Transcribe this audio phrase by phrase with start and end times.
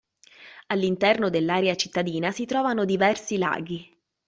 [0.65, 3.95] All'interno dell'area cittadina si trovano diversi laghi.